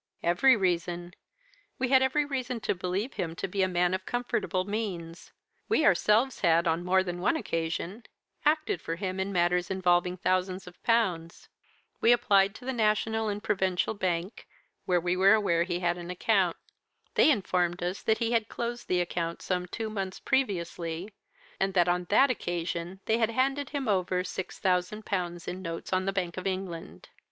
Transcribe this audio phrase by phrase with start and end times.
[0.23, 1.13] "'Every reason!
[1.77, 5.31] We had every reason to believe him to be a man of comfortable means.
[5.69, 8.07] We ourselves had, on more than one occasion,
[8.43, 11.49] acted for him in matters involving thousands of pounds.
[11.99, 14.47] We applied to the National and Provincial Bank
[14.85, 16.57] where we were aware he had an account.
[17.13, 21.13] They informed us that he had closed the account some two months previously,
[21.59, 25.93] and that on that occasion they had handed him over six thousand pounds in notes
[25.93, 27.09] on the Bank of England.